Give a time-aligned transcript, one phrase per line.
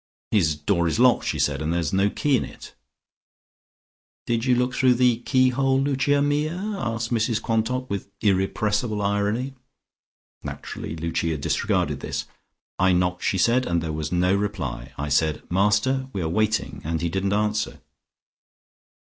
[0.31, 2.73] "His door is locked", she said; "and yet there's no key in it."
[4.25, 9.53] "Did you look through the keyhole, Lucia mia?" asked Mrs Quantock, with irrepressible irony.
[10.41, 12.25] Naturally Lucia disregarded this.
[12.79, 14.91] "I knocked," she said, "and there was no reply.
[14.97, 17.79] I said, 'Master, we are waiting,' and he didn't answer."